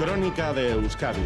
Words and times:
Crónica 0.00 0.54
de 0.54 0.72
Euskadi. 0.72 1.20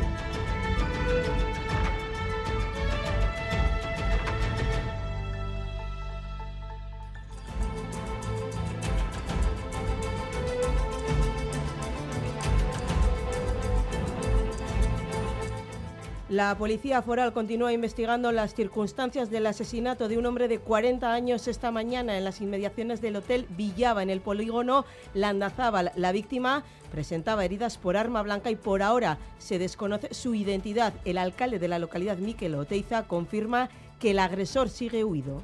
La 16.34 16.58
policía 16.58 17.00
foral 17.00 17.32
continúa 17.32 17.72
investigando 17.72 18.32
las 18.32 18.56
circunstancias 18.56 19.30
del 19.30 19.46
asesinato 19.46 20.08
de 20.08 20.18
un 20.18 20.26
hombre 20.26 20.48
de 20.48 20.58
40 20.58 21.14
años 21.14 21.46
esta 21.46 21.70
mañana 21.70 22.18
en 22.18 22.24
las 22.24 22.40
inmediaciones 22.40 23.00
del 23.00 23.14
Hotel 23.14 23.46
Villaba, 23.50 24.02
en 24.02 24.10
el 24.10 24.20
polígono 24.20 24.84
Landazábal. 25.14 25.92
La 25.94 26.10
víctima 26.10 26.64
presentaba 26.90 27.44
heridas 27.44 27.78
por 27.78 27.96
arma 27.96 28.20
blanca 28.22 28.50
y 28.50 28.56
por 28.56 28.82
ahora 28.82 29.18
se 29.38 29.60
desconoce 29.60 30.12
su 30.12 30.34
identidad. 30.34 30.92
El 31.04 31.18
alcalde 31.18 31.60
de 31.60 31.68
la 31.68 31.78
localidad, 31.78 32.18
Miquel 32.18 32.56
Oteiza, 32.56 33.06
confirma 33.06 33.68
que 34.00 34.10
el 34.10 34.18
agresor 34.18 34.70
sigue 34.70 35.04
huido. 35.04 35.40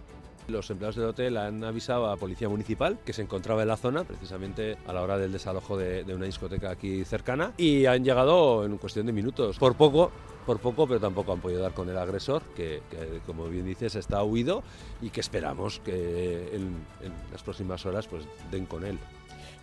Los 0.48 0.68
empleados 0.70 0.96
del 0.96 1.04
hotel 1.04 1.36
han 1.36 1.62
avisado 1.62 2.08
a 2.08 2.10
la 2.10 2.16
Policía 2.16 2.48
Municipal 2.48 2.98
que 3.04 3.12
se 3.12 3.22
encontraba 3.22 3.62
en 3.62 3.68
la 3.68 3.76
zona, 3.76 4.02
precisamente 4.02 4.76
a 4.88 4.92
la 4.92 5.02
hora 5.02 5.18
del 5.18 5.30
desalojo 5.30 5.76
de, 5.76 6.02
de 6.02 6.14
una 6.16 6.26
discoteca 6.26 6.70
aquí 6.70 7.04
cercana, 7.04 7.52
y 7.56 7.86
han 7.86 8.02
llegado 8.02 8.64
en 8.64 8.76
cuestión 8.78 9.06
de 9.06 9.12
minutos. 9.12 9.56
Por 9.56 9.76
poco 9.76 10.10
por 10.50 10.58
poco, 10.58 10.88
pero 10.88 10.98
tampoco 10.98 11.32
han 11.32 11.40
podido 11.40 11.62
dar 11.62 11.74
con 11.74 11.88
el 11.88 11.96
agresor, 11.96 12.42
que, 12.56 12.82
como 13.24 13.48
bien 13.48 13.64
dices 13.64 13.94
está 13.94 14.24
huido 14.24 14.64
y 15.00 15.10
que 15.10 15.20
esperamos 15.20 15.78
que 15.78 16.48
en, 16.52 16.74
en 17.04 17.12
las 17.30 17.44
próximas 17.44 17.86
horas 17.86 18.08
pues 18.08 18.24
den 18.50 18.66
con 18.66 18.84
él. 18.84 18.98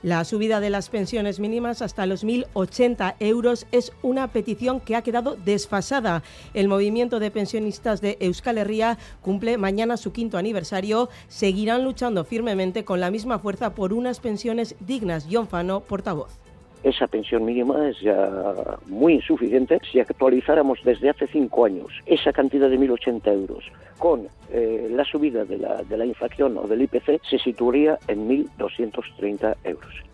La 0.01 0.23
subida 0.23 0.61
de 0.61 0.69
las 0.69 0.87
pensiones 0.87 1.41
mínimas 1.41 1.81
hasta 1.81 2.05
los 2.05 2.23
1.080 2.23 3.15
euros 3.19 3.67
es 3.73 3.91
una 4.01 4.31
petición 4.31 4.79
que 4.79 4.95
ha 4.95 5.01
quedado 5.01 5.35
desfasada. 5.35 6.23
El 6.53 6.69
movimiento 6.69 7.19
de 7.19 7.31
pensionistas 7.31 7.99
de 7.99 8.15
Euskal 8.21 8.57
Herria 8.57 8.97
cumple 9.21 9.57
mañana 9.57 9.97
su 9.97 10.13
quinto 10.13 10.37
aniversario. 10.37 11.09
Seguirán 11.27 11.83
luchando 11.83 12.23
firmemente 12.23 12.85
con 12.85 13.01
la 13.01 13.11
misma 13.11 13.39
fuerza 13.39 13.75
por 13.75 13.91
unas 13.91 14.21
pensiones 14.21 14.75
dignas. 14.79 15.27
John 15.29 15.49
Fano, 15.49 15.81
portavoz 15.81 16.46
esa 16.83 17.07
pensión 17.07 17.45
mínima 17.45 17.89
es 17.89 17.99
ya 18.01 18.77
muy 18.87 19.13
insuficiente. 19.13 19.79
Si 19.91 19.99
actualizáramos 19.99 20.79
desde 20.83 21.09
hace 21.09 21.27
cinco 21.27 21.65
años 21.65 21.87
esa 22.05 22.31
cantidad 22.31 22.69
de 22.69 22.79
1.080 22.79 23.33
euros 23.33 23.63
con 23.97 24.27
eh, 24.51 24.87
la 24.91 25.03
subida 25.03 25.45
de 25.45 25.57
la, 25.57 25.83
de 25.83 25.97
la 25.97 26.05
inflación 26.05 26.57
o 26.57 26.67
del 26.67 26.83
IPC, 26.83 27.21
se 27.29 27.39
situaría 27.39 27.97
en 28.07 28.27
1.230 28.29 29.55
euros 29.63 30.07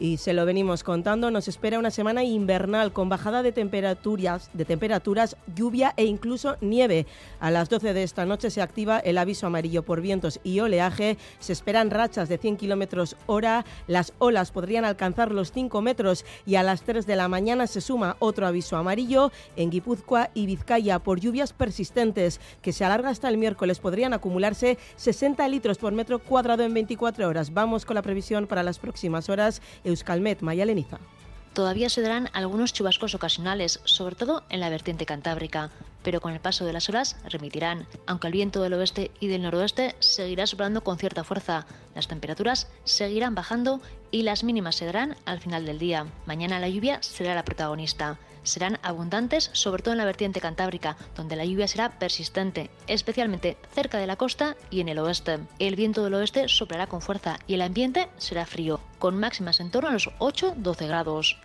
y 0.00 0.16
se 0.16 0.32
lo 0.32 0.46
venimos 0.46 0.82
contando, 0.82 1.30
nos 1.30 1.46
espera 1.46 1.78
una 1.78 1.90
semana 1.90 2.24
invernal 2.24 2.90
con 2.92 3.10
bajada 3.10 3.42
de 3.42 3.52
temperaturas, 3.52 4.50
de 4.54 4.64
temperaturas, 4.64 5.36
lluvia 5.54 5.92
e 5.98 6.06
incluso 6.06 6.56
nieve. 6.62 7.06
A 7.38 7.50
las 7.50 7.68
12 7.68 7.92
de 7.92 8.02
esta 8.02 8.24
noche 8.24 8.50
se 8.50 8.62
activa 8.62 8.98
el 8.98 9.18
aviso 9.18 9.46
amarillo 9.46 9.82
por 9.82 10.00
vientos 10.00 10.40
y 10.42 10.60
oleaje. 10.60 11.18
Se 11.38 11.52
esperan 11.52 11.90
rachas 11.90 12.30
de 12.30 12.38
100 12.38 12.56
kilómetros 12.56 13.16
hora. 13.26 13.66
Las 13.86 14.14
olas 14.18 14.52
podrían 14.52 14.86
alcanzar 14.86 15.32
los 15.32 15.52
5 15.52 15.82
metros 15.82 16.24
y 16.46 16.54
a 16.54 16.62
las 16.62 16.80
3 16.82 17.06
de 17.06 17.16
la 17.16 17.28
mañana 17.28 17.66
se 17.66 17.82
suma 17.82 18.16
otro 18.20 18.46
aviso 18.46 18.78
amarillo 18.78 19.30
en 19.56 19.68
Guipúzcoa 19.68 20.30
y 20.32 20.46
Vizcaya 20.46 20.98
por 20.98 21.20
lluvias 21.20 21.52
persistentes 21.52 22.40
que 22.62 22.72
se 22.72 22.86
alarga 22.86 23.10
hasta 23.10 23.28
el 23.28 23.36
miércoles. 23.36 23.80
Podrían 23.80 24.14
acumularse 24.14 24.78
60 24.96 25.46
litros 25.48 25.76
por 25.76 25.92
metro 25.92 26.20
cuadrado 26.20 26.62
en 26.62 26.72
24 26.72 27.28
horas. 27.28 27.52
Vamos 27.52 27.84
con 27.84 27.96
la 27.96 28.02
previsión 28.02 28.46
para 28.46 28.62
las 28.62 28.78
próximas 28.78 29.28
horas. 29.28 29.60
Euskalmet, 29.90 30.40
Maya 30.42 30.64
Leniza. 30.64 30.98
Todavía 31.52 31.88
se 31.90 32.00
darán 32.00 32.30
algunos 32.32 32.72
chubascos 32.72 33.14
ocasionales, 33.14 33.80
sobre 33.84 34.14
todo 34.14 34.44
en 34.48 34.60
la 34.60 34.70
vertiente 34.70 35.04
cantábrica, 35.04 35.70
pero 36.02 36.20
con 36.20 36.32
el 36.32 36.40
paso 36.40 36.64
de 36.64 36.72
las 36.72 36.88
horas 36.88 37.16
remitirán, 37.24 37.86
aunque 38.06 38.26
el 38.26 38.32
viento 38.32 38.62
del 38.62 38.74
oeste 38.74 39.10
y 39.20 39.28
del 39.28 39.42
noroeste 39.42 39.96
seguirá 39.98 40.46
soplando 40.46 40.82
con 40.82 40.98
cierta 40.98 41.24
fuerza. 41.24 41.66
Las 41.94 42.08
temperaturas 42.08 42.68
seguirán 42.84 43.34
bajando 43.34 43.80
y 44.10 44.22
las 44.22 44.44
mínimas 44.44 44.76
se 44.76 44.86
darán 44.86 45.16
al 45.24 45.40
final 45.40 45.66
del 45.66 45.78
día. 45.78 46.06
Mañana 46.26 46.58
la 46.58 46.68
lluvia 46.68 47.02
será 47.02 47.34
la 47.34 47.44
protagonista 47.44 48.18
serán 48.42 48.78
abundantes, 48.82 49.50
sobre 49.52 49.82
todo 49.82 49.92
en 49.92 49.98
la 49.98 50.04
vertiente 50.04 50.40
cantábrica, 50.40 50.96
donde 51.16 51.36
la 51.36 51.44
lluvia 51.44 51.68
será 51.68 51.98
persistente, 51.98 52.70
especialmente 52.86 53.56
cerca 53.74 53.98
de 53.98 54.06
la 54.06 54.16
costa 54.16 54.56
y 54.70 54.80
en 54.80 54.88
el 54.88 54.98
oeste. 54.98 55.40
El 55.58 55.76
viento 55.76 56.04
del 56.04 56.14
oeste 56.14 56.48
soplará 56.48 56.86
con 56.86 57.02
fuerza 57.02 57.38
y 57.46 57.54
el 57.54 57.62
ambiente 57.62 58.08
será 58.18 58.46
frío, 58.46 58.80
con 58.98 59.18
máximas 59.18 59.60
en 59.60 59.70
torno 59.70 59.90
a 59.90 59.92
los 59.92 60.08
8-12 60.18 60.86
grados. 60.86 61.38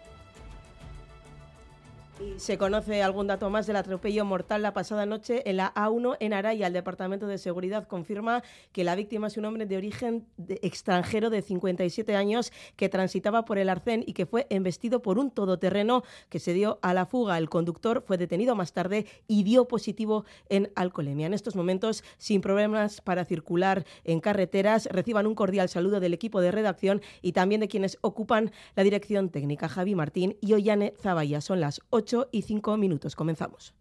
Se 2.37 2.57
conoce 2.57 3.03
algún 3.03 3.27
dato 3.27 3.49
más 3.49 3.67
del 3.67 3.75
atropello 3.75 4.23
mortal 4.23 4.61
la 4.61 4.73
pasada 4.73 5.05
noche 5.05 5.49
en 5.49 5.57
la 5.57 5.73
A1 5.73 6.15
en 6.19 6.33
Araya. 6.33 6.67
El 6.67 6.73
Departamento 6.73 7.27
de 7.27 7.37
Seguridad 7.37 7.87
confirma 7.87 8.41
que 8.71 8.83
la 8.85 8.95
víctima 8.95 9.27
es 9.27 9.37
un 9.37 9.45
hombre 9.45 9.65
de 9.65 9.75
origen 9.75 10.25
extranjero 10.61 11.29
de 11.29 11.41
57 11.41 12.15
años 12.15 12.53
que 12.77 12.87
transitaba 12.87 13.43
por 13.43 13.57
el 13.57 13.67
Arcén 13.67 14.03
y 14.05 14.13
que 14.13 14.25
fue 14.25 14.47
embestido 14.49 15.01
por 15.01 15.19
un 15.19 15.29
todoterreno 15.29 16.03
que 16.29 16.39
se 16.39 16.53
dio 16.53 16.79
a 16.81 16.93
la 16.93 17.05
fuga. 17.05 17.37
El 17.37 17.49
conductor 17.49 18.03
fue 18.05 18.17
detenido 18.17 18.55
más 18.55 18.71
tarde 18.71 19.05
y 19.27 19.43
dio 19.43 19.67
positivo 19.67 20.23
en 20.47 20.71
alcoholemia. 20.75 21.27
En 21.27 21.33
estos 21.33 21.55
momentos, 21.55 22.03
sin 22.17 22.39
problemas 22.39 23.01
para 23.01 23.25
circular 23.25 23.85
en 24.03 24.21
carreteras, 24.21 24.87
reciban 24.91 25.27
un 25.27 25.35
cordial 25.35 25.67
saludo 25.67 25.99
del 25.99 26.13
equipo 26.13 26.39
de 26.39 26.51
redacción 26.51 27.01
y 27.21 27.33
también 27.33 27.61
de 27.61 27.67
quienes 27.67 27.97
ocupan 28.01 28.51
la 28.75 28.83
dirección 28.83 29.29
técnica, 29.29 29.67
Javi 29.67 29.95
Martín 29.95 30.37
y 30.39 30.53
Ollane 30.53 30.93
Zabaya. 31.01 31.41
Son 31.41 31.59
las 31.59 31.81
8 32.05 32.29
y 32.31 32.43
5 32.43 32.77
minutos. 32.77 33.15
Comenzamos. 33.15 33.73